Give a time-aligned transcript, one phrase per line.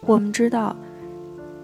[0.00, 0.76] 我们知道，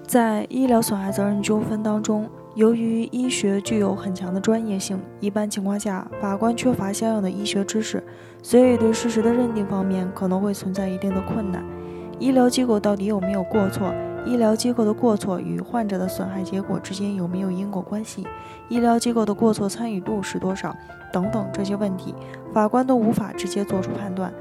[0.06, 8.03] 在医疗损害责任纠纷当中，由于医学具有很强的专业性，一般情况下，法官缺乏相应的医学知识，
[8.42, 11.64] 所以对事实的认定方面可能会存在一定的困难。
[12.18, 13.93] 医疗机构到底有没有过错？
[14.25, 18.25] 医疗机构的过错与患者的损害结果之间有没有因果关系？
[18.69, 20.77] 医疗机构的过错参与度是多少？
[21.12, 22.14] 等等这些问题，
[22.53, 24.33] 法官都无法直接做出判断。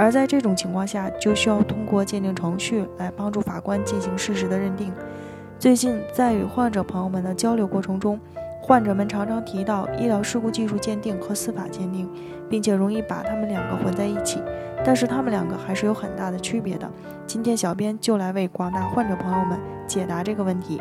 [0.00, 4.90] 而在这种情况下，就需要通过鉴定程序来帮助法官进行事实的认定。
[5.58, 8.18] 最近在与患者朋友们的交流过程中，
[8.62, 12.08] 患者们常常提到医疗事故技术鉴定和司法鉴定，
[12.48, 14.42] 并且容易把他们两个混在一起。
[14.82, 16.90] 但是他们两个还是有很大的区别的。
[17.26, 20.80] 今天小编就来为广大患者朋友们解答这个问题。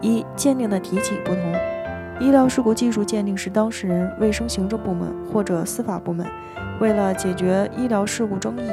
[0.00, 1.54] 一、鉴定的提起不同。
[2.18, 6.26] 医疗事故技术鉴定是当事人、卫生行政部门或者司法部门
[6.80, 8.68] 为了解决医疗事故争议，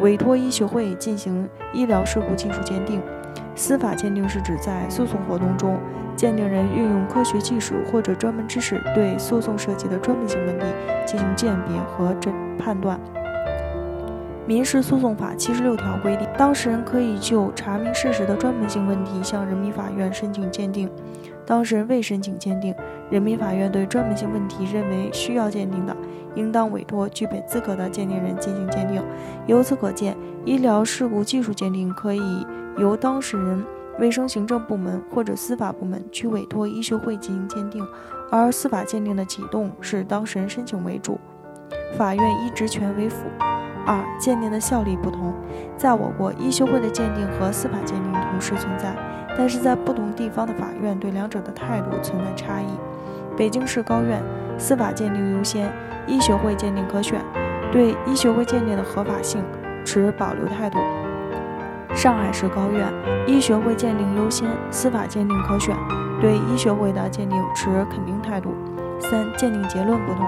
[0.00, 3.00] 委托医学会进行医疗事故技术鉴定。
[3.56, 5.78] 司法鉴定是指在诉讼活动中，
[6.16, 10.66] 鉴定人运用科学技术或者专门知识，对诉讼涉及的专门性问题
[11.06, 12.98] 进行鉴别和诊判断。
[14.46, 20.90] 民事诉讼法七十六条规定，当事人可以就查明事实的专门性问题向人民法院申请鉴定。
[21.46, 22.74] 当事人未申请鉴定，
[23.10, 25.96] 人民法院对专门性问题认为需要鉴定的，
[26.34, 29.02] 应当委托具备资格的鉴定人进行鉴定。
[29.46, 32.46] 由此可见，医疗事故技术鉴定可以
[32.76, 33.64] 由当事人、
[33.98, 37.86] 卫生行政部门或者司法部门去委托医学会进行鉴定，
[38.30, 41.18] 而司法鉴定的启动是当事人申请为主，
[41.96, 43.26] 法院依职权为辅。
[43.86, 45.34] 二、鉴定的效力不同，
[45.76, 48.96] 在我国，医学会的鉴定和司法鉴定同时存在，
[49.36, 52.66] 但是在不同地方的法院对两者的态度存在差异。
[53.36, 54.22] 北京市高院，
[54.58, 55.72] 司法鉴定优先，
[56.06, 57.20] 医学会鉴定可选，
[57.72, 59.42] 对医学会鉴定的合法性
[59.84, 60.78] 持保留态度。
[61.94, 62.86] 上海市高院，
[63.26, 65.76] 医学会鉴定优先，司法鉴定可选，
[66.20, 68.54] 对医学会的鉴定持肯定态度。
[69.00, 70.26] 三、鉴定结论不同，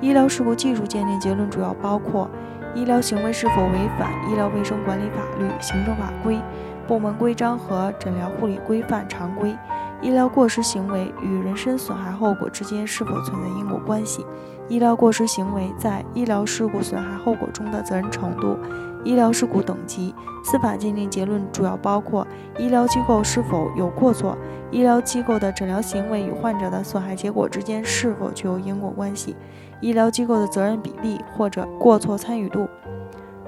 [0.00, 2.30] 医疗事故技术鉴定结论主要包括。
[2.74, 6.38] 医疗行为是否违反医疗卫生管理法律、行政法规、
[6.86, 9.56] 部门规章和诊疗护理规范常规？
[10.02, 14.24] 医疗过失行为与人身损害后果之间是否存在因果关系？
[14.68, 18.56] 医疗过失行为在医疗事故损害后果中的责任程度？
[19.04, 20.14] 医疗事故等级？
[20.44, 22.24] 司法鉴定结论主要包括
[22.58, 24.36] 医疗机构是否有过错，
[24.70, 29.34] 医疗机构的诊疗行为与患者的损害结果之间是否具有因果关系？
[29.80, 32.68] 医疗机构的责任比例或者过错参与度。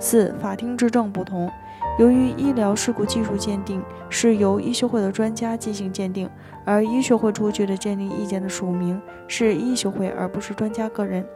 [0.00, 1.50] 四、法庭质证不同。
[1.98, 6.30] 由于医疗事故技术鉴定是由医学会的专家进行鉴定，
[6.64, 11.26] 而医学会出具的鉴定意见的署名是医学会而不是专家个人，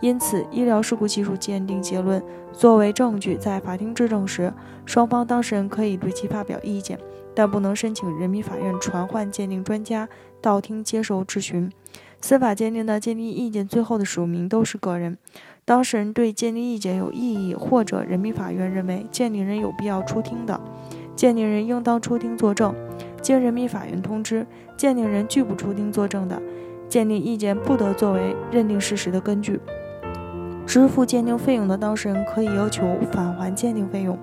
[0.00, 2.22] 因此医疗事故技术鉴定结论
[2.54, 4.50] 作为证据在法庭质证时，
[4.86, 6.98] 双方当事人可以对其发表意见，
[7.34, 10.08] 但不能申请人民法院传唤鉴定专家
[10.40, 11.70] 到庭接受质询。
[12.20, 15.16] 司法鉴定的鉴定意见最后的署名都是个人，
[15.64, 20.60] 当事人对鉴定意见有异议，或者人民法院认为鉴定人有必要出庭的，
[21.14, 22.74] 鉴定人应当出庭作证。
[23.20, 24.46] 经人民法院通知，
[24.76, 26.40] 鉴定人拒不出庭作证的，
[26.88, 29.60] 鉴定意见不得作为认定事实的根据。
[30.66, 34.18] 支付鉴定费用的当事人可以要求返还鉴定费用。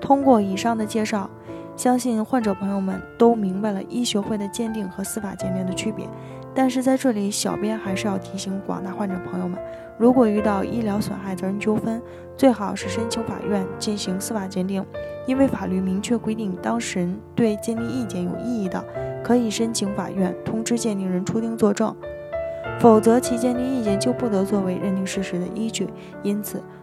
[0.00, 1.30] 通过以上的介绍，
[1.76, 6.08] 相信患者朋友们都明白了医学会的鉴定和司法鉴定的区别。
[6.54, 9.58] 但是在这里，小编还是要提醒广大患者朋友们，
[9.98, 12.00] 如果遇到医疗损害责任纠纷，
[12.36, 14.84] 最好是申请法院进行司法鉴定，
[15.26, 18.84] 因为法律明确规定，当事人对鉴定意见有异议的，
[19.24, 21.94] 可以申请法院通知鉴定人出庭作证，
[22.78, 25.88] 否则其鉴定意见就不得作为认定事实的依据。
[26.22, 26.62] 因此。